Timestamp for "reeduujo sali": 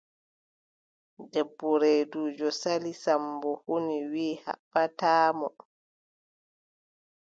1.81-2.91